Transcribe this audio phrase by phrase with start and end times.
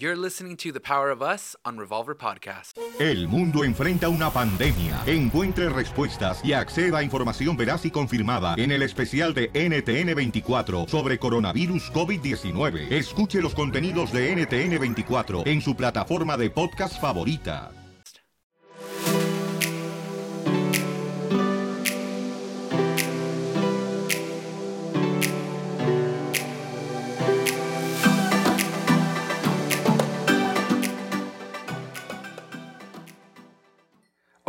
[0.00, 2.78] You're listening to The Power of Us on Revolver Podcast.
[3.00, 5.02] El mundo enfrenta una pandemia.
[5.06, 11.18] Encuentre respuestas y acceda a información veraz y confirmada en el especial de NTN24 sobre
[11.18, 12.92] coronavirus COVID-19.
[12.92, 17.72] Escuche los contenidos de NTN24 en su plataforma de podcast favorita.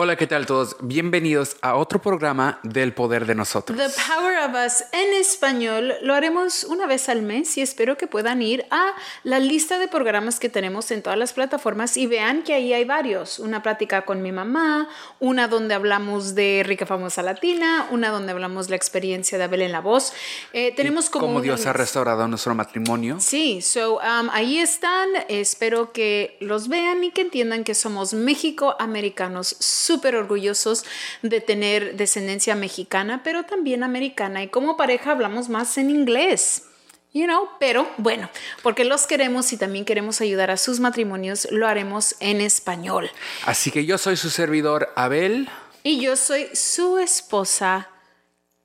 [0.01, 0.77] Hola, ¿qué tal todos?
[0.79, 3.77] Bienvenidos a otro programa del poder de nosotros.
[3.77, 8.07] The Power of Us en español lo haremos una vez al mes y espero que
[8.07, 12.43] puedan ir a la lista de programas que tenemos en todas las plataformas y vean
[12.43, 13.39] que ahí hay varios.
[13.39, 14.87] Una plática con mi mamá,
[15.19, 19.73] una donde hablamos de Rica Famosa Latina, una donde hablamos la experiencia de Abel en
[19.73, 20.13] la voz.
[20.53, 21.25] Eh, tenemos como...
[21.25, 23.17] Cómo Dios ha restaurado nuestro matrimonio.
[23.19, 25.09] Sí, so um, ahí están.
[25.27, 29.57] Espero que los vean y que entiendan que somos México-americanos
[29.89, 30.85] súper orgullosos
[31.23, 34.43] de tener descendencia mexicana, pero también americana.
[34.43, 36.65] Y como pareja hablamos más en inglés.
[37.11, 38.29] You know, pero bueno,
[38.61, 43.09] porque los queremos y también queremos ayudar a sus matrimonios, lo haremos en español.
[43.45, 45.49] Así que yo soy su servidor Abel.
[45.81, 47.89] Y yo soy su esposa,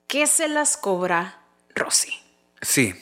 [0.06, 1.40] que se las cobra
[1.74, 2.12] Rosy.
[2.60, 2.94] Sí.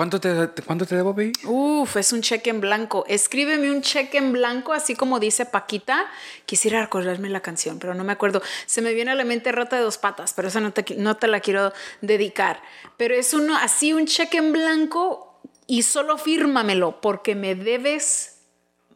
[0.00, 1.30] ¿Cuánto te, ¿cuánto te debo, baby?
[1.44, 3.04] Uf, es un cheque en blanco.
[3.06, 6.06] Escríbeme un cheque en blanco, así como dice Paquita.
[6.46, 8.40] Quisiera recordarme la canción, pero no me acuerdo.
[8.64, 11.18] Se me viene a la mente Rata de dos patas, pero esa no te, no
[11.18, 12.62] te la quiero dedicar.
[12.96, 18.38] Pero es uno así, un cheque en blanco y solo fírmamelo, porque me debes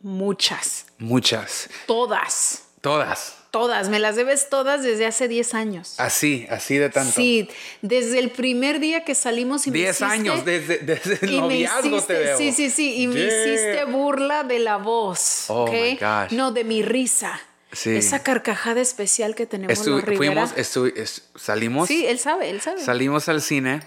[0.01, 1.69] muchas, Muchas.
[1.87, 3.44] todas, Todas.
[3.55, 3.89] Todas.
[3.89, 5.95] Me las debes todas desde hace 10 años.
[5.99, 7.13] Así, así de tanto.
[7.15, 7.49] Sí,
[7.83, 11.97] desde el primer día que salimos y me 10 hiciste- años desde, desde el noviazgo
[11.99, 12.39] hiciste, te debo.
[12.39, 16.33] sí, sí, sí, y me hiciste burla de la voz, Oh, my gosh.
[16.33, 17.41] No, de mi risa.
[17.71, 17.91] Sí.
[17.91, 20.47] Esa carcajada especial que tenemos Estu- los Rivera.
[20.49, 22.81] fuimos, salimos, sí, él sabe, él sabe.
[22.81, 23.83] salimos al cine.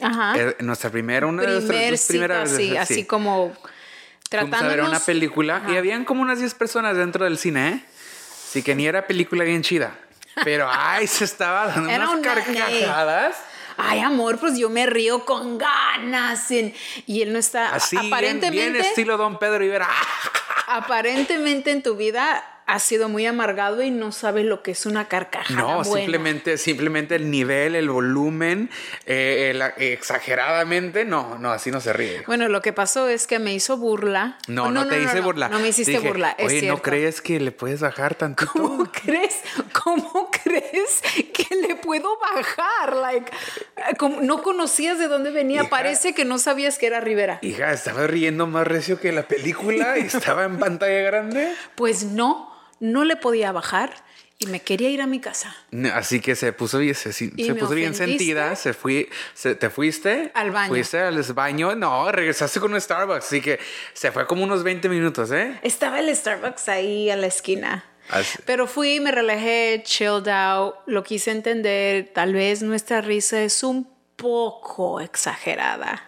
[0.00, 0.34] Ajá.
[0.38, 3.04] Eh, nuestra primera, una de nuestras Primer las primeras cita, sí, veces, así sí.
[3.04, 3.52] como
[4.28, 4.64] tratándonos.
[4.64, 7.84] a ver una película y habían como unas 10 personas dentro del cine, ¿eh?
[8.48, 9.94] Así que ni era película bien chida.
[10.42, 13.36] Pero, ay, se estaba dando Era unas una- carcajadas.
[13.76, 16.50] Ay, amor, pues yo me río con ganas.
[16.50, 16.74] en-
[17.06, 17.74] Y él no está.
[17.74, 19.88] Así, bien, aparentemente, bien estilo Don Pedro Rivera.
[20.66, 25.08] aparentemente en tu vida has sido muy amargado y no sabes lo que es una
[25.08, 25.58] carcajada.
[25.58, 25.84] No, buena.
[26.02, 28.70] simplemente, simplemente el nivel, el volumen,
[29.06, 32.22] eh, el- exageradamente, no, no, así no se ríe.
[32.26, 34.36] Bueno, lo que pasó es que me hizo burla.
[34.48, 35.48] No, Oh, no, te hice burla.
[35.48, 36.32] No me hiciste Dije, burla.
[36.36, 36.76] Es Oye, cierto.
[36.76, 38.46] ¿no crees que le puedes bajar tanto?
[38.52, 39.36] ¿Cómo crees?
[39.82, 41.00] ¿Cómo crees
[41.32, 42.96] que le puedo bajar?
[42.96, 43.30] Like,
[43.98, 45.62] como no conocías de dónde venía.
[45.62, 45.70] Hija.
[45.70, 47.38] Parece que no sabías que era Rivera.
[47.40, 51.54] Hija, estaba riendo más recio que la película y estaba en pantalla grande.
[51.74, 53.94] Pues no, no le podía bajar
[54.40, 55.54] y me quería ir a mi casa.
[55.94, 59.56] Así que se puso bien, se, se ¿Y me puso bien sentida, se fui, se-
[59.56, 60.68] te fuiste Al baño.
[60.68, 63.58] Fuiste al baño, no, regresaste con un Starbucks, así que
[63.94, 65.58] se fue como unos 20 minutos, ¿eh?
[65.62, 67.84] Estaba el Starbucks ahí a la esquina.
[68.10, 72.08] Así- Pero fui, me relajé, chilled out, lo quise entender.
[72.14, 76.04] Tal vez nuestra risa es un poco exagerada.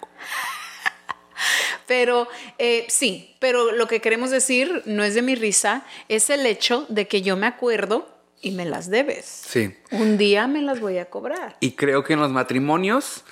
[1.87, 2.29] Pero
[2.59, 6.87] eh, sí, pero lo que queremos decir no es de mi risa, es el hecho
[6.89, 8.09] de que yo me acuerdo
[8.41, 9.25] y me las debes.
[9.25, 9.75] Sí.
[9.91, 11.57] Un día me las voy a cobrar.
[11.61, 13.25] Y creo que en los matrimonios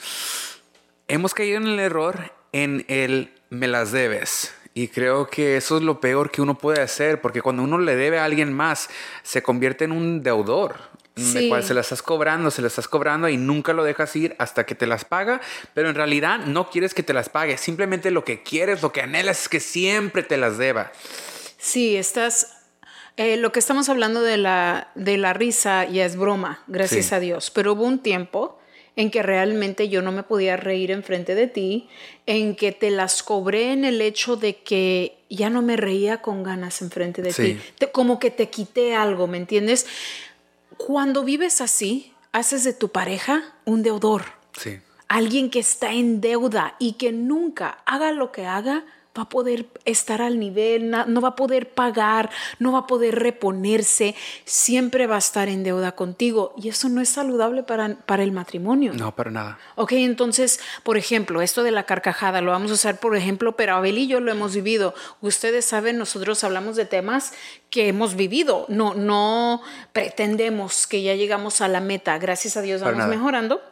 [1.06, 4.54] hemos caído en el error en el me las debes.
[4.74, 7.96] Y creo que eso es lo peor que uno puede hacer, porque cuando uno le
[7.96, 8.88] debe a alguien más,
[9.22, 10.76] se convierte en un deudor.
[11.18, 14.36] De cual se las estás cobrando, se las estás cobrando y nunca lo dejas ir
[14.38, 15.40] hasta que te las paga,
[15.74, 19.00] pero en realidad no quieres que te las pague, simplemente lo que quieres, lo que
[19.02, 20.92] anhelas es que siempre te las deba.
[21.58, 22.54] Sí, estás.
[23.16, 27.14] eh, lo que estamos hablando de la, de la risa ya es broma, gracias Sí.
[27.16, 27.50] a Dios.
[27.50, 28.60] Pero hubo un tiempo
[28.94, 31.88] en que realmente yo no me podía reír enfrente de ti,
[32.26, 36.42] en que te las cobré en el hecho de que ya no me reía con
[36.44, 37.54] ganas enfrente de Sí.
[37.54, 37.60] ti.
[37.78, 39.86] Te- como que te quité algo, ¿me entiendes?
[40.78, 44.24] Cuando vives así, haces de tu pareja un deudor
[44.56, 44.80] Sí.
[45.08, 48.84] alguien que está en deuda y que nunca haga lo que haga,
[49.18, 53.18] va a poder estar al nivel, no va a poder pagar, no va a poder
[53.18, 58.22] reponerse, siempre va a estar en deuda contigo y eso no es saludable para, para
[58.22, 58.92] el matrimonio.
[58.94, 59.58] No, para nada.
[59.74, 63.74] Ok, entonces, por ejemplo, esto de la carcajada lo vamos a usar, por ejemplo, pero
[63.74, 64.94] Abel y yo lo hemos vivido.
[65.20, 67.32] Ustedes saben, nosotros hablamos de temas
[67.70, 68.66] que hemos vivido.
[68.68, 69.60] No, no
[69.92, 72.18] pretendemos que ya llegamos a la meta.
[72.18, 73.16] Gracias a Dios Para vamos nada.
[73.16, 73.62] mejorando,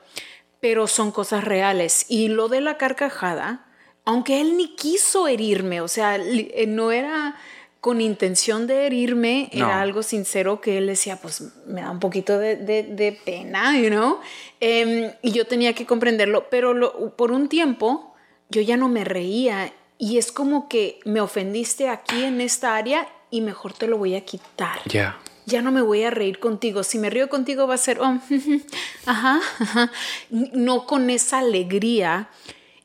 [0.61, 2.07] pero son cosas reales.
[2.09, 3.67] Y lo de la carcajada,
[4.07, 7.37] aunque él ni quiso herirme, o sea, eh, no era
[7.81, 12.39] con intención de herirme, era algo sincero que él decía, pues me da un poquito
[12.39, 14.21] de, pena, you know?
[14.61, 18.15] Em, y yo tenía que comprenderlo, pero por un tiempo
[18.49, 23.09] yo ya no me reía y es como que me ofendiste aquí en esta área
[23.31, 24.81] y mejor te lo voy a quitar.
[24.87, 25.19] Ya.
[25.47, 26.83] Ya no me voy a reír contigo.
[26.83, 28.19] Si me río contigo va a ser, oh,
[29.07, 29.93] ajá, ajá,
[30.31, 32.31] no con esa alegría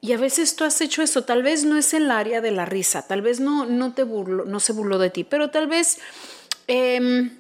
[0.02, 2.66] y a veces tú has hecho eso, tal vez no es el área de la
[2.66, 6.00] risa, tal vez no, no te burlo, no se burló de ti, pero tal vez,
[6.66, 7.38] em,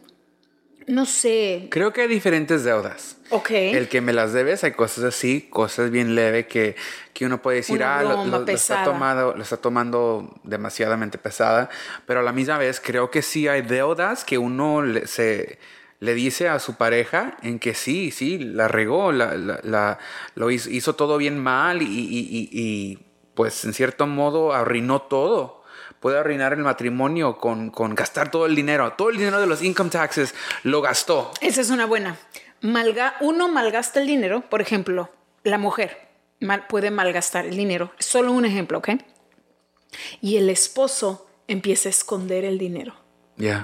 [0.85, 1.67] no sé.
[1.71, 3.17] Creo que hay diferentes deudas.
[3.31, 3.49] Ok.
[3.49, 6.75] El que me las debes, hay cosas así, cosas bien leve que,
[7.13, 11.67] que uno puede decir, ah, lo, está tomando, lo está tomando demasiadamente pesada,
[12.05, 15.57] pero a la misma vez creo que sí hay deudas que uno se
[16.01, 19.99] le dice a su pareja en que sí, sí, la regó, la, la,
[20.35, 22.99] lo hizo, todo bien mal y, y, y,
[23.35, 25.63] pues en cierto modo arruinó todo.
[25.99, 28.93] Puede arruinar el matrimonio con, con, gastar todo el dinero.
[28.93, 30.33] Todo el dinero de los income taxes
[30.63, 31.31] lo gastó.
[31.39, 32.17] Esa es una buena.
[32.61, 35.11] Malga, uno malgasta el dinero, por ejemplo,
[35.43, 36.09] la mujer
[36.39, 37.93] mal, puede malgastar el dinero.
[37.99, 38.89] Solo un ejemplo, ¿ok?
[40.19, 42.95] Y el esposo empieza a esconder el dinero.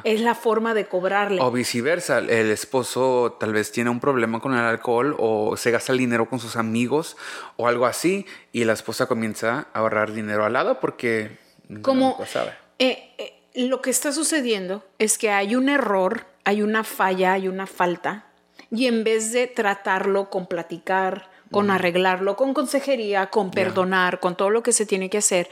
[0.03, 1.41] Es la forma de cobrarle.
[1.41, 5.91] O viceversa, el esposo tal vez tiene un problema con el alcohol o se gasta
[5.91, 7.17] el dinero con sus amigos
[7.55, 11.37] o algo así y la esposa comienza a ahorrar dinero al lado porque
[11.81, 12.53] como sabe.
[12.79, 17.47] Eh, eh, lo que está sucediendo es que hay un error, hay una falla, hay
[17.47, 18.25] una falta
[18.71, 24.49] y en vez de tratarlo con platicar, con arreglarlo, con consejería, con perdonar, con todo
[24.49, 25.49] lo que se tiene que hacer,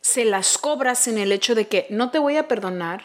[0.00, 3.04] se las cobras en el hecho de que no te voy a perdonar,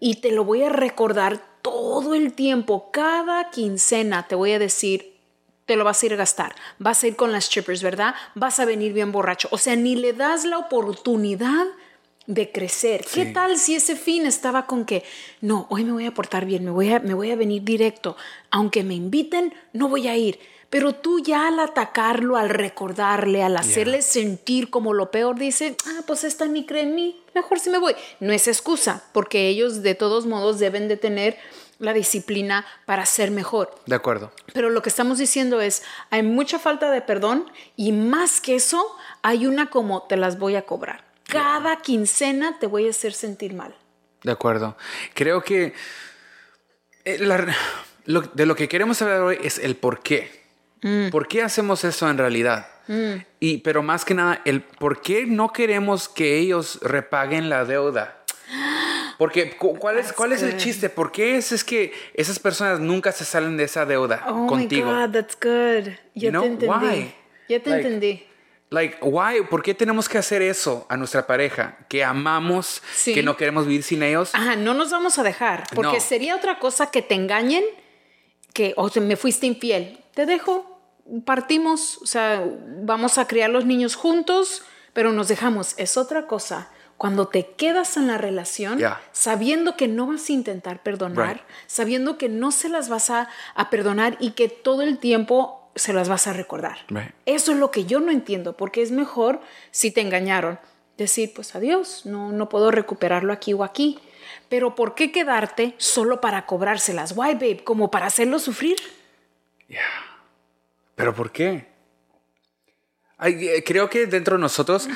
[0.00, 5.16] y te lo voy a recordar todo el tiempo, cada quincena te voy a decir,
[5.64, 8.14] te lo vas a ir a gastar, vas a ir con las strippers, ¿verdad?
[8.34, 9.48] Vas a venir bien borracho.
[9.50, 11.66] O sea, ni le das la oportunidad
[12.26, 13.04] de crecer.
[13.12, 15.04] ¿Qué tal si ese fin estaba con que,
[15.40, 18.16] no, hoy me voy a portar bien, me voy a, me voy a venir directo,
[18.50, 20.38] aunque me inviten, no voy a ir?
[20.70, 26.02] Pero tú ya al atacarlo, al recordarle, al hacerle sentir como lo peor, dice, ah,
[26.06, 27.94] pues esta ni cree en mí, mejor si me voy.
[28.20, 31.38] No es excusa, porque ellos de todos modos deben de tener
[31.78, 33.74] la disciplina para ser mejor.
[33.86, 34.32] De acuerdo.
[34.52, 38.96] Pero lo que estamos diciendo es, hay mucha falta de perdón y más que eso,
[39.22, 41.04] hay una como te las voy a cobrar.
[41.28, 43.74] Cada quincena te voy a hacer sentir mal.
[44.22, 44.76] De acuerdo.
[45.14, 45.74] Creo que
[47.04, 47.18] eh,
[48.04, 50.45] de lo que queremos hablar hoy es el por qué.
[50.86, 51.10] Mm.
[51.10, 52.68] ¿Por qué hacemos eso en realidad?
[52.86, 53.14] Mm.
[53.40, 58.22] Y, pero más que nada, el por qué no queremos que ellos repaguen la deuda.
[59.18, 60.88] Porque, ¿cuál es, cuál es el chiste?
[60.90, 64.92] ¿Por qué es, es que esas personas nunca se salen de esa deuda oh contigo?
[64.92, 65.92] My God, that's good.
[66.14, 67.14] Ya te entendí.
[67.48, 68.26] Ya te entendí.
[68.68, 69.42] Like, why?
[69.48, 71.78] ¿Por qué tenemos que hacer eso a nuestra pareja?
[71.88, 74.34] Que amamos, que no queremos vivir sin ellos.
[74.34, 75.64] Ajá, no nos vamos a dejar.
[75.74, 77.64] Porque sería otra cosa que te engañen,
[78.52, 80.75] que, o sea, me fuiste infiel te dejo,
[81.24, 82.44] partimos, o sea,
[82.82, 84.62] vamos a criar los niños juntos,
[84.92, 85.74] pero nos dejamos.
[85.78, 86.70] Es otra cosa.
[86.96, 88.80] Cuando te quedas en la relación,
[89.12, 93.28] sabiendo que no vas a intentar perdonar, sabiendo que no se las vas a,
[93.70, 96.78] perdonar y que todo el tiempo se las vas a recordar.
[97.26, 100.58] Eso es lo que yo no entiendo, porque es mejor si te engañaron,
[100.96, 103.98] decir, pues adiós, no, no puedo recuperarlo aquí o aquí.
[104.48, 107.12] Pero ¿por qué quedarte solo para cobrárselas?
[107.14, 107.62] Why, babe?
[107.62, 108.76] ¿Como para hacerlo sufrir?
[110.96, 111.68] ¿Pero por qué?
[113.22, 114.88] Eh, creo que dentro de nosotros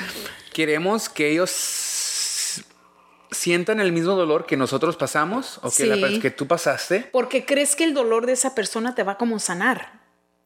[0.51, 1.51] queremos que ellos
[3.31, 7.07] sientan el mismo dolor que nosotros pasamos o que, la, que tú pasaste.
[7.11, 10.00] Porque crees que el dolor de esa persona te va como sanar.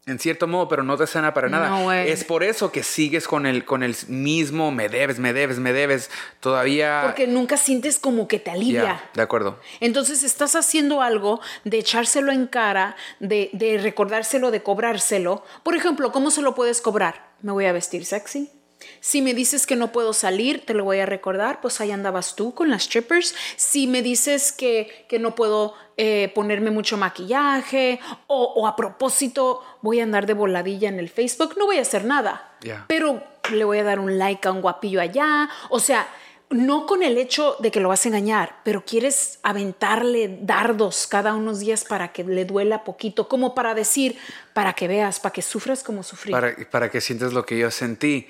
[0.07, 2.03] En cierto modo, pero no te sana para nada.
[2.05, 5.73] es por eso que sigues con el, con el mismo me debes, me debes, me
[5.73, 6.11] debes.
[6.39, 7.01] Todavía.
[7.05, 9.01] Porque nunca sientes como que te alivia.
[9.15, 9.59] de acuerdo.
[9.79, 15.43] Entonces estás haciendo algo de echárselo en cara, de, de recordárselo, de cobrárselo.
[15.63, 17.29] Por ejemplo, ¿cómo se lo puedes cobrar?
[17.41, 18.51] Me voy a vestir sexy.
[18.99, 22.35] Si me dices que no puedo salir, te lo voy a recordar, pues ahí andabas
[22.35, 23.35] tú con las strippers.
[23.55, 30.01] Si me dices que, que no puedo eh, ponerme mucho maquillaje o, a propósito voy
[30.01, 32.57] a andar de voladilla en el Facebook, no voy a hacer nada.
[32.87, 35.49] Pero le voy a dar un like a un guapillo allá.
[35.69, 36.07] O sea,
[36.49, 41.33] no con el hecho de que lo vas a engañar, pero quieres aventarle dardos cada
[41.33, 44.17] unos días para que le duela poquito, como para decir,
[44.53, 46.31] para que veas, para que sufras como sufrí.
[46.31, 48.27] Para, para que sientas lo que yo sentí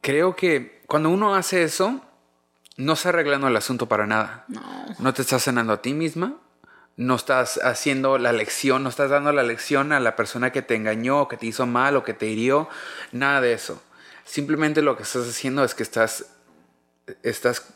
[0.00, 2.00] creo que cuando uno hace eso,
[2.76, 4.44] no está arreglando el asunto para nada.
[4.48, 4.62] No.
[4.98, 6.36] No te estás sanando a ti misma,
[6.98, 10.74] no estás haciendo la lección, no estás dando la lección a la persona que te
[10.74, 12.68] engañó, que te hizo mal o que te hirió,
[13.12, 13.82] nada de eso.
[14.24, 16.26] simplemente lo que estás haciendo es que estás,
[17.22, 17.72] estás,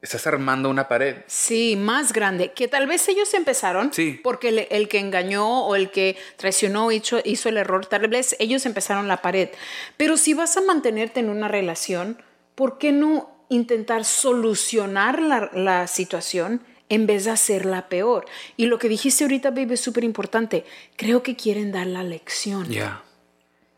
[0.00, 1.16] estás armando una pared.
[1.26, 4.20] Sí, más grande, que tal vez ellos empezaron, Sí.
[4.22, 8.36] porque el, el que engañó o el que traicionó hizo, hizo el error, tal vez
[8.38, 9.48] ellos empezaron la pared.
[9.96, 12.22] Pero si vas a mantenerte en una relación,
[12.54, 18.26] ¿por qué no intentar solucionar la, la situación en vez de hacerla peor?
[18.56, 20.64] Y lo que dijiste ahorita, baby, es súper importante.
[20.96, 22.68] Creo que quieren dar la lección.
[22.68, 23.02] Ya.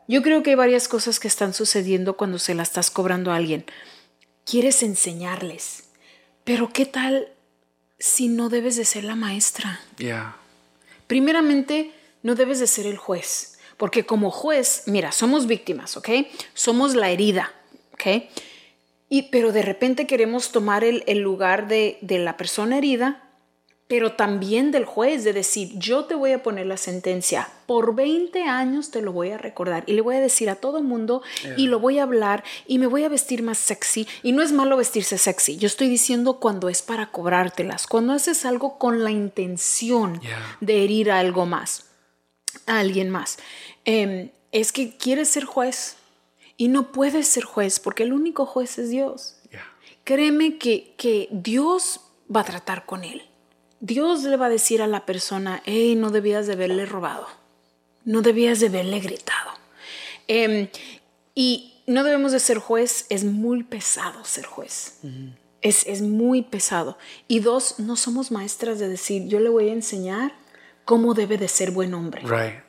[0.07, 3.37] Yo creo que hay varias cosas que están sucediendo cuando se la estás cobrando a
[3.37, 3.65] alguien.
[4.45, 5.85] Quieres enseñarles,
[6.51, 7.29] pero ¿qué tal
[8.01, 9.79] si no debes de ser la maestra?
[9.99, 10.35] Ya.
[11.07, 11.93] Primeramente,
[12.25, 16.09] no debes de ser el juez, porque como juez, mira, somos víctimas, ¿ok?
[16.53, 17.53] Somos la herida,
[17.93, 18.25] ¿ok?
[19.09, 23.30] Y, pero de repente queremos tomar el, el lugar de, de la persona herida,
[23.91, 28.45] pero también del juez, de decir, yo te voy a poner la sentencia, por 20
[28.45, 31.23] años te lo voy a recordar y le voy a decir a todo mundo
[31.57, 34.07] y lo voy a hablar y me voy a vestir más sexy.
[34.23, 38.45] Y no es malo vestirse sexy, yo estoy diciendo cuando es para cobrártelas, cuando haces
[38.45, 40.57] algo con la intención Yeah.
[40.61, 41.87] de herir a algo más,
[42.67, 43.39] a alguien más.
[43.85, 45.97] Em, es que quieres ser juez
[46.57, 49.35] y no puedes ser juez porque el único juez es Dios.
[50.05, 52.03] Créeme que, que Dios
[52.35, 53.30] va a tratar con él.
[53.81, 57.27] Dios le va a decir a la persona, hey, no debías de haberle robado,
[58.05, 59.51] no debías de haberle gritado.
[60.29, 60.69] Em,
[61.35, 64.99] y no debemos de ser juez, es muy pesado ser juez.
[65.63, 66.99] es, es muy pesado.
[67.27, 70.33] Y dos, no somos maestras de decir, yo le voy a enseñar
[70.85, 72.23] cómo debe de ser buen hombre.
[72.23, 72.63] Right.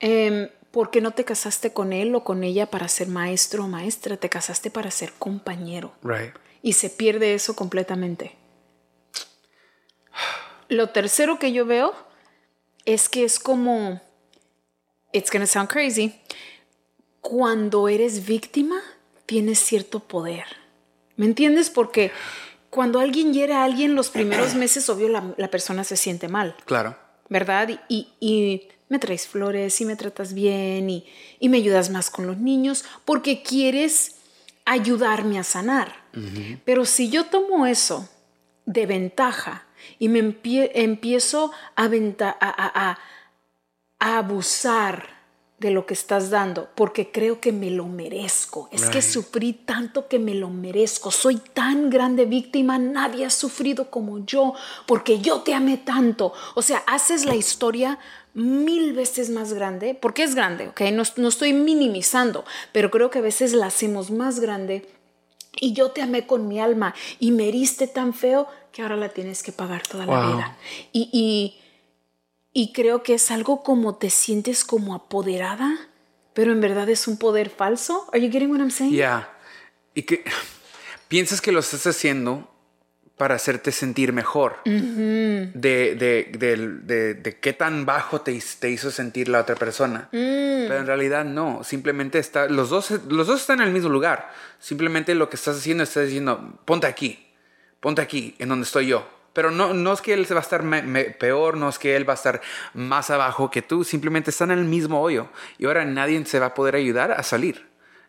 [0.00, 4.16] Em, porque no te casaste con él o con ella para ser maestro o maestra,
[4.16, 5.92] te casaste para ser compañero.
[6.02, 6.34] Right.
[6.62, 8.36] Y se pierde eso completamente.
[10.70, 11.92] Lo tercero que yo veo
[12.86, 14.00] es que es como,
[15.12, 16.18] it's gonna sound crazy,
[17.20, 18.80] cuando eres víctima
[19.26, 20.46] tienes cierto poder.
[21.16, 21.68] ¿Me entiendes?
[21.68, 22.10] Porque
[22.70, 26.56] cuando alguien hiere a alguien los primeros meses, obvio, la, la persona se siente mal.
[26.64, 26.96] Claro.
[27.30, 27.70] ¿verdad?
[27.88, 31.06] Y, y me traes flores y me tratas bien y,
[31.38, 34.16] y me ayudas más con los niños porque quieres
[34.66, 36.00] ayudarme a sanar.
[36.64, 38.08] Pero si yo tomo eso
[38.66, 39.64] de ventaja
[39.98, 42.98] y me empie- empiezo a, venta- a, a- a-
[43.98, 45.20] a abusar
[45.58, 48.70] de lo que estás dando porque creo que me lo merezco.
[48.72, 51.10] Es que sufrí tanto que me lo merezco.
[51.10, 54.54] Soy tan grande víctima, nadie ha sufrido como yo
[54.86, 56.32] porque yo te amé tanto.
[56.54, 57.98] O sea, haces la historia
[58.32, 60.80] mil veces más grande, porque es grande, ¿ok?
[60.92, 64.88] No, no estoy minimizando, pero creo que a veces la hacemos más grande
[65.56, 69.08] y yo te amé con mi alma y me heriste tan feo que ahora la
[69.08, 70.56] tienes que pagar toda la vida.
[70.92, 71.60] Y, y,
[72.52, 75.88] y creo que es algo como te sientes como apoderada,
[76.34, 78.08] pero en verdad es un poder falso.
[78.12, 78.94] Are you getting what I'm saying?
[78.94, 79.36] Ya.
[79.94, 80.24] Y que
[81.08, 82.49] piensas que lo estás haciendo
[83.20, 84.56] para hacerte sentir mejor.
[85.54, 85.94] de,
[86.38, 86.54] de,
[86.86, 90.08] de- de qué tan bajo te, te hizo sentir la otra persona.
[90.10, 91.62] Pero en realidad no.
[91.62, 92.46] Simplemente está.
[92.48, 94.30] Los dos, los dos están en el mismo lugar.
[94.58, 97.26] Simplemente lo que estás haciendo, estás diciendo, ponte aquí.
[97.80, 99.06] Ponte aquí, en donde estoy yo.
[99.34, 101.78] Pero no, no es que él se va a estar me- me- peor, no es
[101.78, 102.40] que él va a estar
[102.72, 103.84] más abajo que tú.
[103.84, 105.28] Simplemente están en el mismo hoyo.
[105.58, 107.66] Y ahora nadie se va a poder ayudar a salir.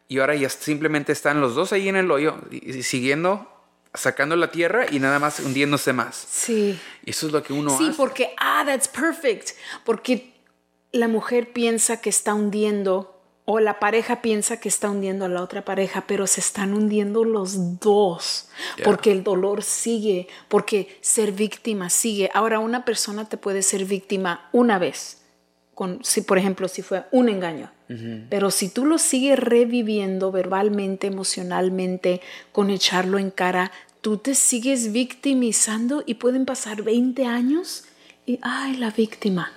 [0.07, 3.47] Y ahora ya simplemente están los dos ahí en el hoyo, y- y siguiendo,
[3.93, 6.15] sacando la tierra y nada más hundiéndose más.
[6.29, 6.79] Sí.
[7.05, 7.97] Eso es lo que uno Sí, hace.
[7.97, 9.49] porque, ah, that's perfect.
[9.83, 10.33] Porque
[10.91, 15.41] la mujer piensa que está hundiendo, o la pareja piensa que está hundiendo a la
[15.41, 18.49] otra pareja, pero se están hundiendo los dos.
[18.77, 18.85] Yeah.
[18.85, 22.29] Porque el dolor sigue, porque ser víctima sigue.
[22.33, 25.20] Ahora, una persona te puede ser víctima una vez.
[25.81, 27.71] Con, si, por ejemplo, si fue un engaño.
[28.29, 32.21] Pero si tú lo sigues reviviendo verbalmente, emocionalmente,
[32.51, 33.71] con echarlo en cara,
[34.01, 37.85] tú te sigues victimizando y pueden pasar 20 años
[38.27, 39.51] y, ay, la víctima.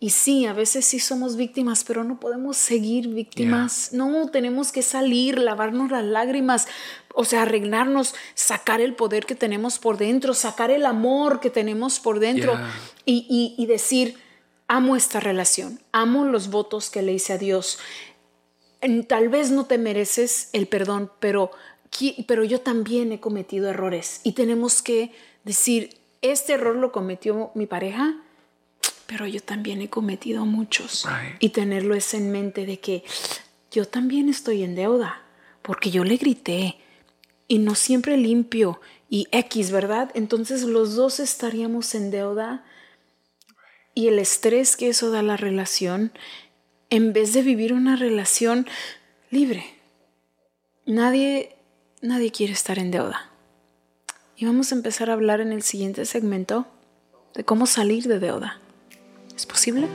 [0.00, 3.94] Y sí, a veces sí somos víctimas, pero no podemos seguir víctimas.
[3.94, 6.68] No, tenemos que salir, lavarnos las lágrimas,
[7.14, 12.00] o sea, arreglarnos, sacar el poder que tenemos por dentro, sacar el amor que tenemos
[12.00, 12.70] por dentro Yeah.
[13.06, 14.16] y, y- y decir,
[14.70, 17.80] amo esta relación, amo los votos que le hice a Dios.
[19.08, 21.50] Tal vez no te mereces el perdón, pero,
[22.28, 25.12] pero yo también he cometido errores y tenemos que
[25.42, 28.22] decir, este error lo cometió mi pareja,
[29.06, 31.04] pero yo también he cometido muchos.
[31.04, 31.34] Right.
[31.40, 33.02] Y tenerlo eso en mente de que
[33.72, 35.20] yo también estoy en deuda,
[35.62, 36.76] porque yo le grité
[37.48, 40.12] y no siempre limpio y X, ¿verdad?
[40.14, 42.64] Entonces los dos estaríamos en deuda
[43.94, 46.12] y el estrés que eso da a la relación,
[46.90, 48.66] en vez de vivir una relación
[49.30, 49.64] libre,
[50.86, 51.56] nadie,
[52.02, 53.30] nadie quiere estar en deuda.
[54.36, 56.66] Y vamos a empezar a hablar en el siguiente segmento
[57.34, 58.58] de cómo salir de deuda.
[59.36, 59.86] ¿Es posible?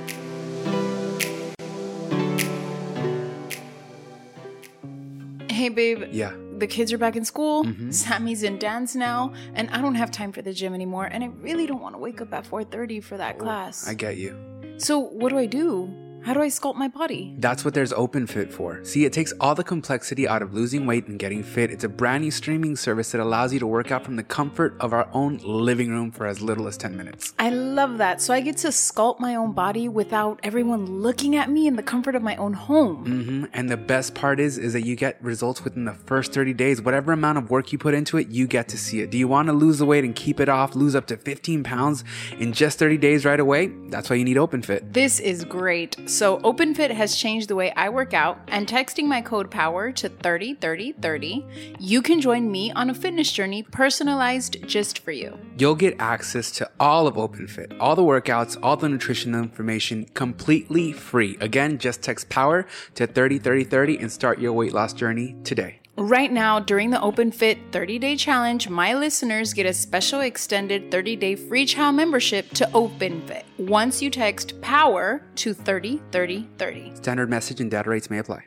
[5.50, 6.10] Hey, babe.
[6.12, 6.45] Yeah.
[6.58, 7.66] The kids are back in school.
[7.66, 7.92] Mm-hmm.
[7.92, 11.06] Sammy's in dance now, and I don't have time for the gym anymore.
[11.06, 13.88] And I really don't want to wake up at 4:30 for that oh, class.
[13.88, 14.38] I get you.
[14.78, 15.94] so what do I do?
[16.26, 17.36] How do I sculpt my body?
[17.38, 18.84] That's what there's OpenFit for.
[18.84, 21.70] See, it takes all the complexity out of losing weight and getting fit.
[21.70, 24.76] It's a brand new streaming service that allows you to work out from the comfort
[24.80, 27.36] of our own living room for as little as 10 minutes.
[27.38, 28.24] I love that.
[28.24, 31.84] So I get to sculpt my own body without everyone looking at me in the
[31.84, 33.06] comfort of my own home.
[33.06, 36.56] hmm And the best part is, is that you get results within the first 30
[36.56, 36.82] days.
[36.82, 39.12] Whatever amount of work you put into it, you get to see it.
[39.12, 41.64] Do you want to lose the weight and keep it off, lose up to 15
[41.64, 42.04] pounds
[42.40, 43.68] in just 30 days right away?
[43.90, 44.92] That's why you need OpenFit.
[44.92, 45.96] This is great.
[46.16, 50.08] So, OpenFit has changed the way I work out, and texting my code POWER to
[50.08, 51.46] 303030,
[51.78, 55.38] you can join me on a fitness journey personalized just for you.
[55.58, 60.94] You'll get access to all of OpenFit, all the workouts, all the nutrition information completely
[60.94, 61.36] free.
[61.42, 65.82] Again, just text POWER to 303030 and start your weight loss journey today.
[65.98, 71.16] Right now, during the OpenFit 30 day challenge, my listeners get a special extended 30
[71.16, 76.96] day free trial membership to OpenFit once you text POWER to 303030.
[76.96, 78.44] Standard message and data rates may apply.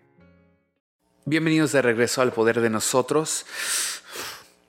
[1.26, 3.46] Bienvenidos de regreso al poder de nosotros.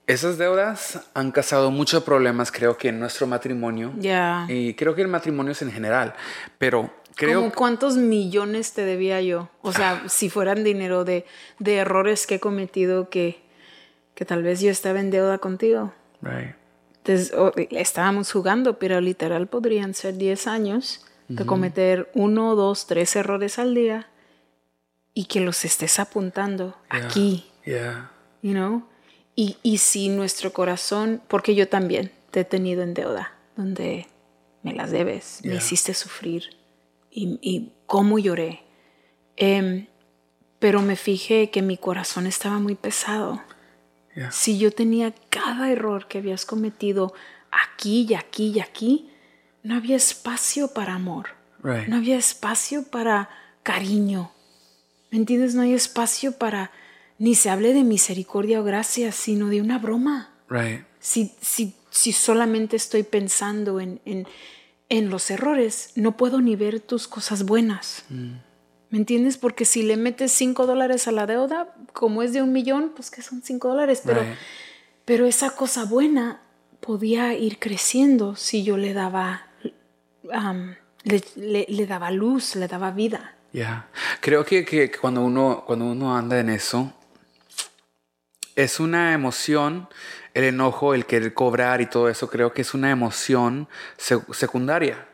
[0.07, 3.91] Esas deudas han causado muchos problemas, creo que en nuestro matrimonio.
[3.99, 4.45] Ya.
[4.47, 6.15] Y creo que en matrimonios en general.
[6.57, 6.89] Pero
[7.19, 9.49] creo ¿Cómo cuántos millones te debía yo?
[9.61, 11.25] O sea, si fueran dinero de,
[11.59, 13.41] de errores que he cometido que,
[14.15, 15.93] que tal vez yo estaba en deuda contigo.
[16.21, 16.55] Right.
[17.03, 17.33] Entonces,
[17.71, 23.75] estábamos jugando, pero literal podrían ser 10 años de cometer uno, dos, tres errores al
[23.75, 24.07] día
[25.13, 28.09] y que los estés apuntando aquí, Yeah.
[28.41, 28.83] you know?
[29.35, 34.07] Y, y si nuestro corazón, porque yo también te he tenido en deuda, donde
[34.63, 35.57] me las debes, me Yeah.
[35.59, 36.49] hiciste sufrir
[37.11, 38.63] y, y cómo lloré.
[39.35, 39.87] Em,
[40.59, 43.41] pero me fijé que mi corazón estaba muy pesado.
[44.15, 44.31] Yeah.
[44.31, 47.13] Si yo tenía cada error que habías cometido
[47.51, 49.09] aquí y aquí y aquí,
[49.63, 51.29] no había espacio para amor.
[51.63, 51.87] Right.
[51.87, 53.29] No había espacio para
[53.63, 54.31] cariño.
[55.11, 55.55] ¿Me entiendes?
[55.55, 56.71] No hay espacio para
[57.17, 60.33] ni se hable de misericordia o gracia, sino de una broma.
[60.49, 60.85] Right.
[60.99, 64.27] Si, si, si solamente estoy pensando en, en,
[64.89, 68.03] en los errores, no puedo ni ver tus cosas buenas.
[68.09, 69.37] ¿Me entiendes?
[69.37, 73.11] Porque si le metes cinco dólares a la deuda, como es de un millón, pues
[73.11, 74.01] que son cinco dólares.
[74.03, 74.33] Pero, Right.
[75.05, 76.41] pero esa cosa buena
[76.79, 79.45] podía ir creciendo si yo le daba,
[81.03, 83.35] le, le- le daba luz, le daba vida.
[83.51, 83.87] Yeah.
[84.21, 86.93] Creo que, que cuando, uno, cuando uno anda en eso,
[88.63, 89.87] es una emoción,
[90.33, 93.67] el enojo, el querer cobrar y todo eso, creo que es una emoción
[93.97, 95.05] sec- secundaria.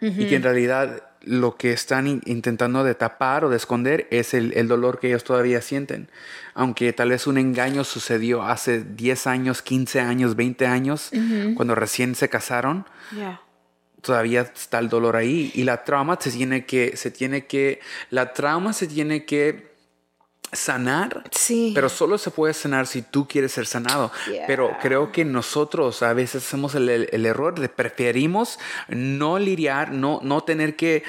[0.00, 4.34] Y que en realidad lo que están in- intentando de tapar o de esconder es
[4.34, 6.10] el, el dolor que ellos todavía sienten.
[6.52, 11.10] Aunque tal vez un engaño sucedió hace 10 años, 15 años, 20 años,
[11.54, 12.84] cuando recién se casaron,
[14.02, 18.34] todavía está el dolor ahí y la trauma se tiene que se tiene que la
[18.34, 19.72] trauma se tiene que
[20.54, 21.72] sanar Sí.
[21.74, 24.46] pero solo se puede sanar si tú quieres ser sanado Yeah.
[24.46, 29.90] pero creo que nosotros a veces hacemos el, el- el error de preferimos no lidiar
[29.92, 31.02] no no tener que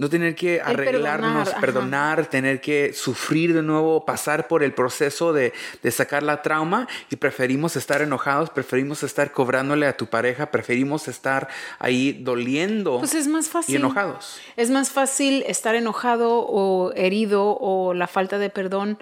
[0.00, 5.52] no tener que arreglarnos, perdonar, tener que sufrir de nuevo, pasar por el proceso de,
[5.82, 11.06] de sacar la trauma y preferimos estar enojados, preferimos estar cobrándole a tu pareja, preferimos
[11.06, 13.74] estar ahí doliendo Pues es más fácil.
[13.74, 14.40] y enojados.
[14.56, 18.96] Es más fácil estar enojado o herido o la falta de perdón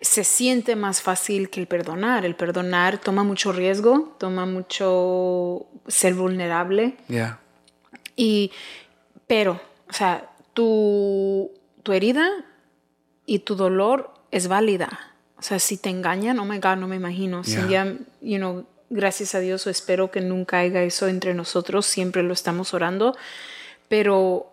[0.00, 2.24] se siente más fácil que el perdonar.
[2.24, 7.38] El perdonar toma mucho riesgo, toma mucho ser vulnerable Yeah.
[8.16, 8.50] y
[9.26, 11.52] pero, o sea, tu,
[11.84, 12.28] tu herida
[13.26, 15.14] y tu dolor es válida.
[15.38, 17.44] O sea, si te engañan, oh my God, no me imagino.
[17.44, 22.24] Si día, you know, gracias a Dios, espero que nunca haya eso entre nosotros, siempre
[22.24, 23.16] lo estamos orando,
[23.86, 24.50] pero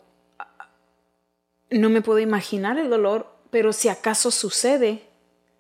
[1.72, 5.10] no me puedo imaginar el dolor, pero si acaso sucede,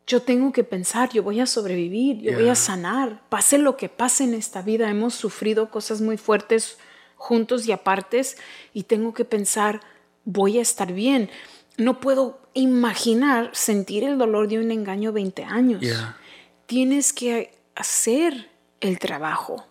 [0.05, 3.89] yo tengo que pensar, yo voy a sobrevivir, yo voy a sanar, pase lo que
[3.89, 6.77] pase en esta vida, hemos sufrido cosas muy fuertes
[7.15, 8.37] juntos y apartes
[8.75, 9.81] y tengo que pensar,
[10.25, 11.29] voy a estar bien.
[11.77, 15.81] No puedo imaginar sentir el dolor de un engaño 20 años.
[15.81, 16.17] Yeah.
[16.65, 18.49] Tienes que hacer
[18.81, 19.65] el trabajo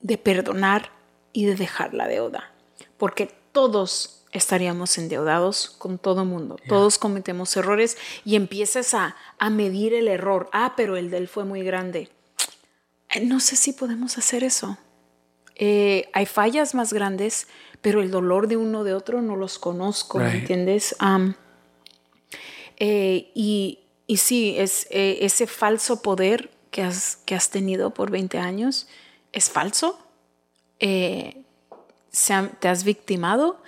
[0.00, 0.90] de perdonar
[1.32, 2.52] y de dejar la deuda.
[2.98, 6.56] Porque todos estaríamos endeudados con todo mundo.
[6.68, 10.48] Todos cometemos errores y empiezas a, a medir el error.
[10.52, 12.10] Ah, pero el de él fue muy grande.
[13.10, 14.78] Eh, No sé si podemos hacer eso.
[15.62, 17.46] Eh, hay fallas más grandes,
[17.82, 20.40] pero el dolor de uno de otro no los conozco, ¿me Right.
[20.40, 20.96] entiendes?
[21.00, 21.34] Am,
[22.78, 28.10] eh, y, y sí, es, eh, ese falso poder que has, que has tenido por
[28.10, 28.88] 20 años
[29.32, 29.98] es falso.
[30.78, 31.42] Eh,
[32.30, 33.60] ha- te has victimado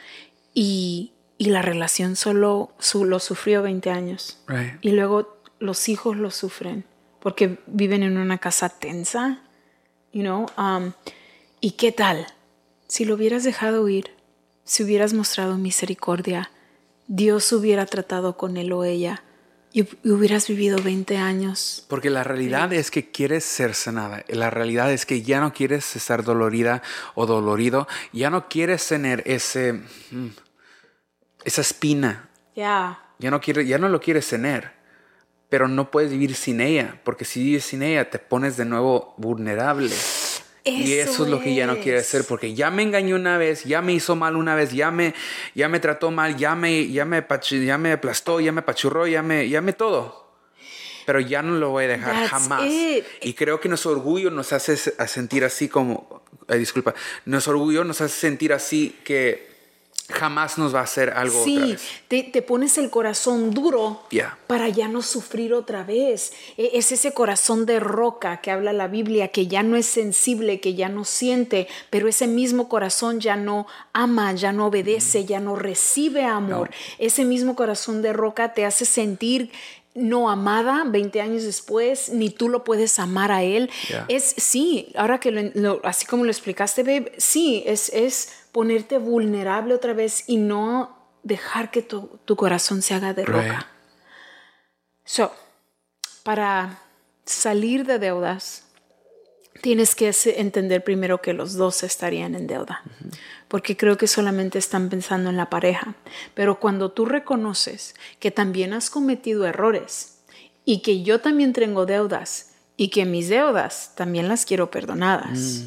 [0.55, 4.39] y, y la relación solo su- lo sufrió 20 años.
[4.47, 4.75] Right.
[4.81, 6.85] Y luego los hijos lo sufren
[7.21, 9.43] porque viven en una casa tensa,
[10.13, 10.47] you know.
[10.59, 10.93] um,
[11.65, 12.27] ¿Y qué tal?
[12.89, 14.11] Si lo hubieras dejado ir,
[14.65, 16.51] si hubieras mostrado misericordia,
[17.07, 19.23] Dios hubiera tratado con él o ella
[19.73, 21.87] y, hu- y hubieras vivido 20 años.
[21.89, 24.25] Porque la realidad es que quieres ser sanada.
[24.29, 26.83] La realidad es que ya no quieres estar dolorida
[27.15, 27.87] o dolorido.
[28.13, 29.73] Ya no quieres tener ese,
[30.11, 30.27] mm,
[31.45, 32.29] esa espina.
[32.57, 32.99] Ya.
[33.21, 34.73] Ya no, quiere, ya no lo quieres tener.
[35.49, 37.01] Pero no puedes vivir sin ella.
[37.05, 39.95] Porque si vives sin ella, te pones de nuevo vulnerable.
[40.65, 42.25] Y eso es lo que ya no quieres hacer.
[42.25, 45.15] Porque ya me engañó una vez, ya me hizo mal una vez, ya me,
[45.55, 47.25] ya me trató mal, ya me, ya me,
[47.65, 50.23] ya me aplastó, ya me pachurró, ya me, ya me todo.
[51.05, 52.65] Pero ya no lo voy a dejar That's jamás.
[52.67, 53.05] it.
[53.23, 56.95] Y creo que nuestro orgullo nos hace sentir así como, eh, disculpa,
[57.25, 59.52] nuestro orgullo nos hace sentir así que
[60.11, 61.83] jamás nos va a hacer algo otra Sí, vez.
[62.09, 64.03] te, te pones el corazón duro
[64.47, 66.33] para ya no sufrir otra vez.
[66.57, 70.61] E- Es ese corazón de roca que habla la Biblia, que ya no es sensible,
[70.61, 75.41] que ya no siente, pero ese mismo corazón ya no ama, ya no obedece, ya
[75.41, 76.71] no recibe amor.
[76.99, 79.51] Ese mismo corazón de roca te hace sentir
[79.95, 83.71] no amada 20 años después, ni tú lo puedes amar a él.
[84.09, 88.99] Es, sí, ahora que lo- lo- así como lo explicaste, babe, sí, es, es ponerte
[88.99, 93.35] vulnerable otra vez y no dejar que tu, tu corazón se haga de Right.
[93.35, 93.67] roca.
[95.05, 95.33] So,
[96.23, 96.79] para
[97.25, 98.65] salir de deudas,
[99.63, 102.83] tienes que entender primero que los dos estarían en deuda,
[103.49, 105.95] porque creo que solamente están pensando en la pareja.
[106.35, 110.19] Pero cuando tú reconoces que también has cometido errores
[110.67, 115.65] y que yo también tengo deudas y que mis deudas también las quiero perdonadas.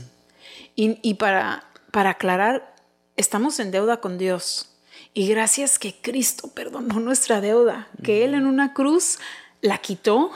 [0.75, 2.75] Y, y para, para aclarar,
[3.15, 4.69] estamos en deuda con Dios.
[5.13, 9.19] Y gracias que Cristo perdonó nuestra deuda, que Él en una cruz
[9.61, 10.31] la quitó,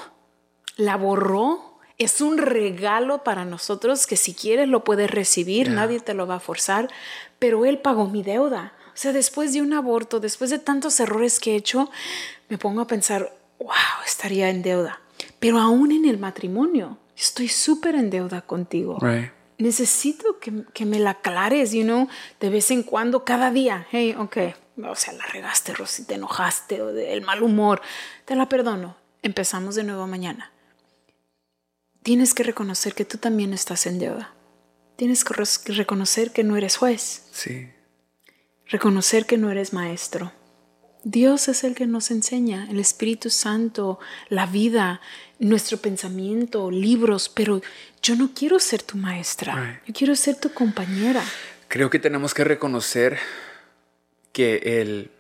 [0.78, 1.69] la borró.
[2.00, 6.36] Es un regalo para nosotros que si quieres lo puedes recibir, nadie te lo va
[6.36, 6.90] a forzar,
[7.40, 8.74] pero Él pagó mi deuda.
[8.88, 11.92] O sea, después de un aborto, después de tantos errores que he hecho,
[12.48, 13.70] me pongo a pensar, wow,
[14.06, 15.02] estaría en deuda.
[15.40, 19.32] Pero aún en el matrimonio, estoy súper en deuda contigo Right.
[19.58, 22.08] necesito que, que me la aclares, you know,
[22.40, 23.88] de vez en cuando, cada día.
[23.92, 24.38] Hey, ok,
[24.88, 27.82] o sea, la regaste, Rosy, te enojaste, o del mal humor,
[28.26, 28.96] te la perdono.
[29.22, 30.52] Empezamos de nuevo mañana.
[32.10, 34.34] Tienes que reconocer que tú también estás en deuda.
[34.96, 35.36] Tienes que
[35.74, 37.70] reconocer que no eres juez, Sí.
[38.66, 40.32] reconocer que no eres maestro.
[41.04, 45.02] Dios es el que nos enseña, el Espíritu Santo, la vida,
[45.38, 47.62] nuestro pensamiento, libros, pero
[48.02, 51.24] yo no quiero ser tu maestra, yo quiero ser tu compañera.
[51.68, 53.20] Creo que tenemos que reconocer
[54.34, 55.12] que el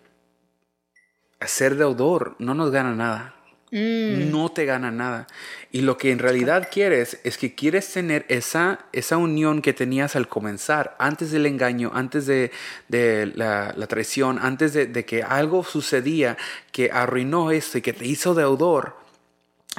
[1.39, 3.35] hacer deudor no nos gana nada.
[3.71, 5.27] No te gana nada.
[5.71, 10.15] Y lo que en realidad quieres es que quieres tener esa, esa unión que tenías
[10.15, 12.51] al comenzar, antes del engaño, antes de,
[12.87, 16.37] de la, traición, antes de, de que algo sucedía
[16.71, 18.97] que arruinó esto y que te hizo deudor.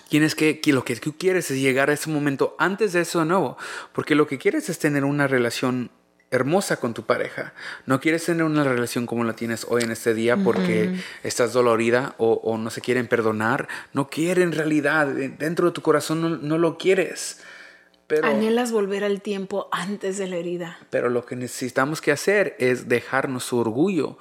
[0.09, 3.19] Tienes que, que lo que tú quieres es llegar a ese momento antes de eso
[3.19, 3.59] de nuevo,
[3.93, 5.91] porque lo que quieres es tener una relación
[6.31, 7.53] hermosa con tu pareja.
[7.87, 12.15] No quieres tener una relación como la tienes hoy en este día porque estás dolorida
[12.19, 13.69] o, o no se quieren perdonar.
[13.93, 17.41] No quieren en realidad, dentro de tu corazón no, no lo quieres.
[18.07, 20.79] Pero, Anhelas volver al tiempo antes de la herida.
[20.91, 24.19] pero lo que necesitamos que hacer es dejarnos su orgullo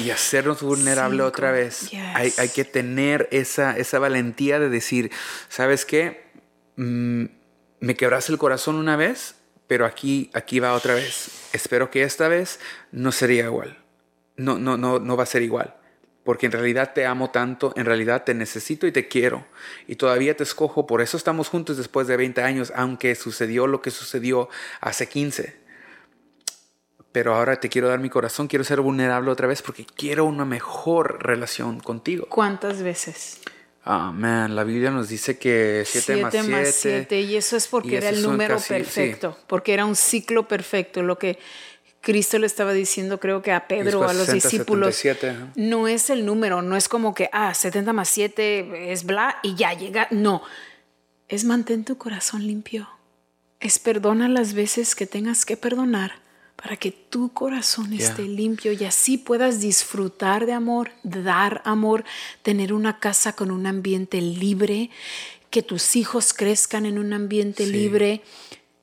[0.00, 1.28] y hacernos vulnerable Cinco.
[1.28, 1.90] otra vez.
[1.90, 2.00] Yes.
[2.14, 5.12] Hay, hay que tener esa, esa valentía de decir,
[5.48, 6.24] ¿sabes qué?
[6.74, 7.26] Mm,
[7.78, 9.36] me quebraste el corazón una vez,
[9.72, 11.48] pero aquí, aquí va otra vez.
[11.54, 13.78] Espero que esta vez no sería igual.
[14.36, 15.74] No, no, no, no va a ser igual.
[16.24, 19.46] Porque en realidad te amo tanto, en realidad te necesito y te quiero.
[19.86, 23.80] Y todavía te escojo, por eso estamos juntos después de 20 años, aunque sucedió lo
[23.80, 24.50] que sucedió
[24.82, 25.56] hace 15.
[27.10, 30.44] Pero ahora te quiero dar mi corazón, quiero ser vulnerable otra vez porque quiero una
[30.44, 32.26] mejor relación contigo.
[32.28, 33.40] ¿Cuántas veces?
[33.84, 36.72] Ah, man, la Biblia nos dice que 7 más 7.
[36.72, 38.74] siete, Y eso es porque era el número casi- sí.
[38.74, 41.02] perfecto, porque era un ciclo perfecto.
[41.02, 41.38] Lo que
[42.00, 45.52] Cristo le estaba diciendo, creo que a Pedro, Después a los 60, discípulos, 77, ajá.
[45.56, 49.56] no es el número, no es como que, ah, 70 más 7 es bla y
[49.56, 50.06] ya llega.
[50.12, 50.42] No,
[51.28, 52.88] es mantén tu corazón limpio.
[53.58, 56.21] Es perdona las veces que tengas que perdonar
[56.56, 62.04] para que tu corazón esté limpio y así puedas disfrutar de amor, dar amor,
[62.42, 64.90] tener una casa con un ambiente libre,
[65.50, 67.72] que tus hijos crezcan en un ambiente Sí.
[67.72, 68.22] libre.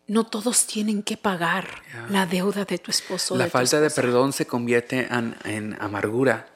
[0.08, 1.68] No todos tienen que pagar
[2.10, 3.36] la deuda de tu esposo.
[3.38, 6.48] La de falta de perdón se convierte en, en amargura.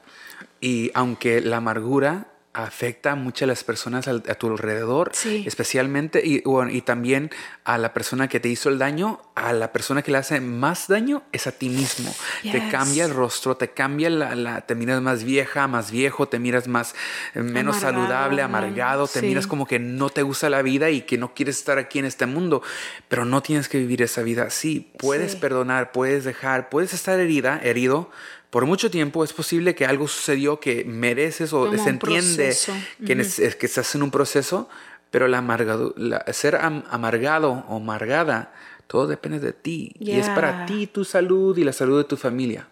[0.60, 5.12] Y aunque la amargura afecta a muchas de las personas a tu alrededor,
[5.46, 7.32] especialmente y, bueno, y también
[7.64, 10.88] a la persona que te hizo el daño, a la persona que le hace más
[10.88, 12.14] daño es a ti mismo.
[12.44, 16.38] Te cambia el rostro, te cambia la, la- te miras más vieja, más viejo, te
[16.38, 16.94] miras más
[17.34, 19.26] eh, menos Amargado, saludable, amargado, te Sí.
[19.26, 22.06] miras como que no te gusta la vida y que no quieres estar aquí en
[22.06, 22.62] este mundo,
[23.08, 24.92] pero no tienes que vivir esa vida así.
[25.00, 25.38] Puedes Sí.
[25.40, 28.12] perdonar, puedes dejar, puedes estar herida, herido.
[28.52, 32.56] Por mucho tiempo es posible que algo sucedió que mereces o Como se entiende
[33.04, 34.70] que, neces- que estás en un proceso,
[35.10, 38.54] pero la amargado, la- ser am- amargado o amargada,
[38.88, 39.94] todo depende de ti.
[40.00, 42.68] Y es para ti, tu salud y la salud de tu familia.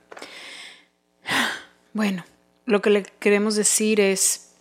[1.93, 2.23] Bueno,
[2.65, 4.53] lo que le queremos decir es,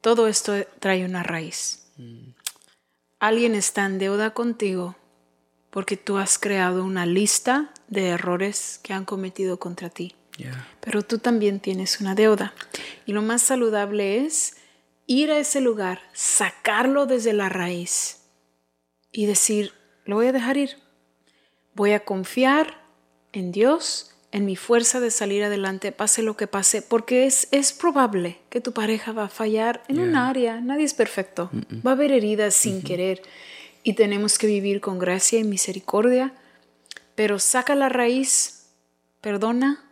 [0.00, 1.86] todo esto trae una raíz.
[3.18, 4.96] Alguien está en deuda contigo
[5.68, 10.14] porque tú has creado una lista de errores que han cometido contra ti.
[10.38, 10.66] Yeah.
[10.80, 12.54] Pero tú también tienes una deuda.
[13.04, 14.56] Y lo más saludable es
[15.06, 18.22] ir a ese lugar, sacarlo desde la raíz
[19.12, 19.72] y decir,
[20.04, 20.76] lo voy a dejar ir.
[21.74, 22.82] Voy a confiar
[23.32, 27.72] en Dios, en mi fuerza de salir adelante, pase lo que pase, porque es, es
[27.72, 30.60] probable que tu pareja va a fallar en un área.
[30.60, 31.50] Nadie es perfecto.
[31.86, 33.22] Va a haber heridas sin querer.
[33.82, 36.34] Y tenemos que vivir con gracia y misericordia.
[37.14, 38.66] Pero saca la raíz,
[39.20, 39.84] perdona,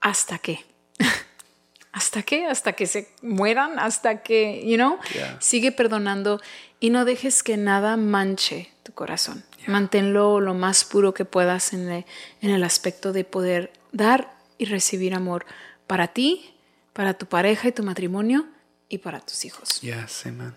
[0.00, 0.60] ¿hasta qué?
[1.92, 2.46] ¿Hasta qué?
[2.46, 5.36] Hasta que se mueran, hasta que, you know, Yeah.
[5.40, 6.40] sigue perdonando
[6.80, 9.44] y no dejes que nada manche tu corazón.
[9.66, 12.04] Manténlo lo más puro que puedas en el,
[12.40, 15.44] en el aspecto de poder dar y recibir amor
[15.86, 16.54] para ti,
[16.92, 18.46] para tu pareja y tu matrimonio
[18.88, 19.80] y para tus hijos.
[19.82, 20.54] Yes, amen.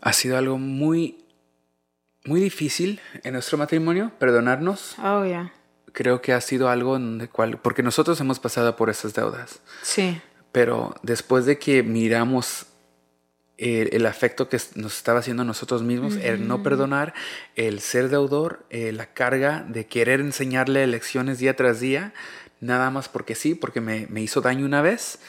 [0.00, 1.24] Ha sido algo muy,
[2.26, 4.96] muy difícil en nuestro matrimonio, perdonarnos.
[5.02, 5.50] Oh, yeah.
[5.94, 9.60] Creo que ha sido algo en el cual, porque nosotros hemos pasado por esas deudas,
[9.82, 10.20] Sí.
[10.52, 12.66] pero después de que miramos
[13.56, 17.14] el, el afecto que nos estaba haciendo a nosotros mismos, el no perdonar,
[17.54, 22.12] el ser deudor, eh, la carga de querer enseñarle lecciones día tras día,
[22.60, 25.20] nada más porque sí, porque me, me hizo daño una vez,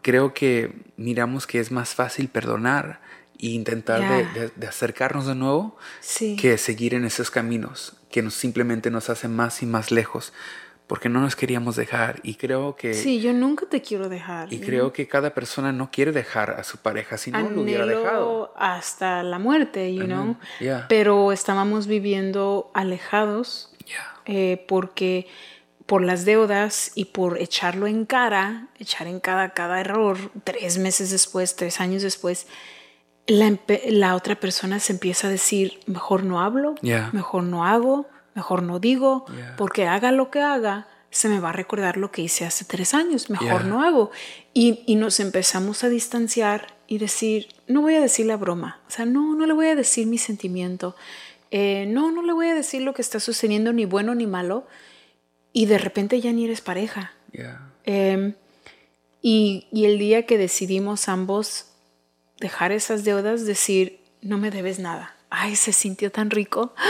[0.00, 3.00] creo que miramos que es más fácil perdonar
[3.42, 6.36] e intentar de- de- de acercarnos de nuevo Sí.
[6.36, 10.32] que seguir en esos caminos que nos simplemente nos hacen más y más lejos
[10.86, 14.52] porque no nos queríamos dejar y creo que Sí, yo nunca te quiero dejar.
[14.52, 17.62] y you creo que cada persona no quiere dejar a su pareja si no lo
[17.62, 20.36] hubiera anhelo dejado hasta la muerte, you know.
[20.60, 20.86] Yeah.
[20.88, 24.14] Pero estábamos viviendo alejados Yeah.
[24.26, 25.26] eh, porque
[25.86, 31.10] por las deudas y por echarlo en cara, echar en cara cada error, tres meses
[31.10, 32.46] después, tres años después,
[33.26, 37.10] la, otra persona se empieza a decir, mejor no hablo, Yeah.
[37.12, 39.54] mejor no hago, mejor no digo, Yeah.
[39.56, 42.94] porque haga lo que haga, se me va a recordar lo que hice hace tres
[42.94, 43.62] años, mejor Yeah.
[43.68, 44.10] no hago.
[44.54, 48.90] Y, y nos empezamos a distanciar y decir, no voy a decir la broma, o
[48.90, 50.96] sea, no, no le voy a decir mi sentimiento,
[51.50, 54.66] eh, no, no le voy a decir lo que está sucediendo, ni bueno ni malo,
[55.52, 57.12] y de repente ya ni eres pareja.
[57.84, 58.34] Eh,
[59.20, 61.66] y, y el día que decidimos ambos
[62.42, 65.16] dejar esas deudas, decir, no me debes nada.
[65.30, 66.74] Ay, se sintió tan rico.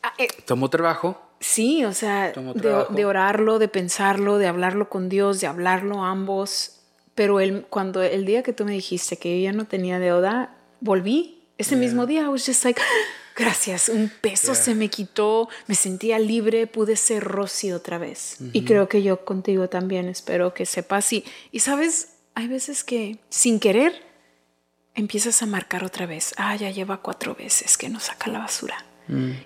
[0.00, 5.08] Ah, eh, tomó trabajo Sí, o sea, de, de orarlo, de pensarlo, de hablarlo con
[5.08, 6.80] Dios, de hablarlo ambos.
[7.14, 10.56] Pero el, cuando el día que tú me dijiste que yo ya no tenía deuda,
[10.80, 11.44] volví.
[11.58, 12.80] Ese mismo día, I was just like,
[13.36, 14.62] gracias, un peso Yeah.
[14.62, 18.38] se me quitó, me sentía libre, pude ser Rosy otra vez.
[18.52, 21.12] Y creo que yo contigo también, espero que sepas.
[21.12, 24.07] Y, y sabes, hay veces que sin querer
[25.00, 26.34] empiezas a marcar otra vez.
[26.36, 28.84] Ah, ya lleva cuatro veces que no saca la basura.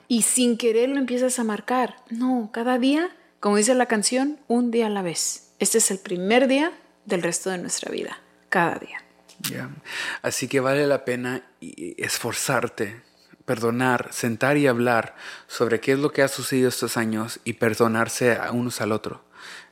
[0.09, 1.95] Y sin querer lo empiezas a marcar.
[2.11, 5.53] No, cada día, como dice la canción, un día a la vez.
[5.61, 6.73] Este es el primer día
[7.05, 8.19] del resto de nuestra vida.
[8.49, 8.99] Cada día.
[9.49, 9.71] Yeah.
[10.23, 13.03] Así que vale la pena esforzarte,
[13.45, 15.15] perdonar, sentar y hablar
[15.47, 19.25] sobre qué es lo que ha sucedido estos años y perdonarse a unos al otro.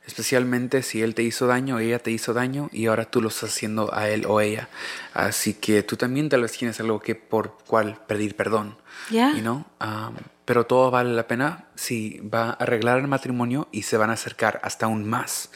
[0.05, 3.51] Especialmente si él te hizo daño, ella te hizo daño y ahora tú lo estás
[3.51, 4.67] haciendo a él o ella.
[5.13, 8.77] Así que tú también tal vez tienes algo que por cual pedir perdón.
[9.09, 9.33] Yeah.
[9.33, 9.65] you know?
[9.79, 14.09] Um, pero todo vale la pena si va a arreglar el matrimonio y se van
[14.09, 15.51] a acercar hasta aún más.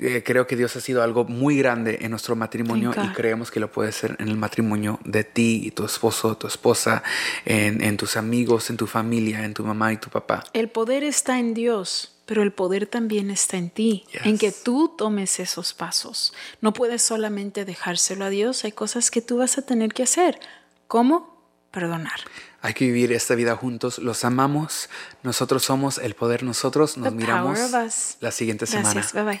[0.00, 3.58] Eh, creo que Dios ha sido algo muy grande en nuestro matrimonio y creemos que
[3.58, 7.02] lo puede ser en el matrimonio de ti y tu esposo, tu esposa,
[7.44, 10.44] en, en tus amigos, en tu familia, en tu mamá y tu papá.
[10.52, 14.94] El poder está en Dios pero el poder también está en ti, en que tú
[14.98, 16.34] tomes esos pasos.
[16.60, 20.38] No puedes solamente dejárselo a Dios, hay cosas que tú vas a tener que hacer.
[20.88, 21.42] ¿Cómo?
[21.70, 22.20] Perdonar.
[22.60, 24.90] Hay que vivir esta vida juntos, los amamos,
[25.22, 27.58] nosotros somos el poder, nosotros nos miramos
[28.20, 28.92] la siguiente semana.
[28.92, 29.40] Gracias, bye bye.